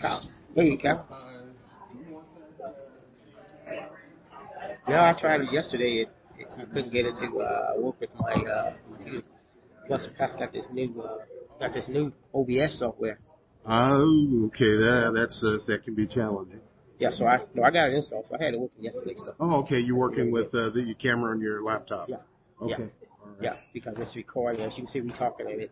[0.00, 0.20] Cow.
[0.54, 0.64] There
[4.88, 6.02] Yeah, I tried it yesterday.
[6.02, 9.26] It, it, I couldn't get it to uh, work with my uh, computer.
[9.86, 11.18] Plus, I got this new uh,
[11.60, 13.18] got this new OBS software.
[13.66, 14.76] Oh, okay.
[14.76, 16.60] That that's uh, that can be challenging.
[16.98, 19.14] Yeah, so I no, I got it installed, so I had it working yesterday.
[19.16, 19.78] So Oh, okay.
[19.78, 22.08] You're working with uh, the camera on your laptop.
[22.08, 22.16] Yeah.
[22.60, 22.88] Okay.
[23.40, 23.52] Yeah.
[23.52, 24.62] yeah, because it's recording.
[24.62, 25.66] As you can see, we talking and it's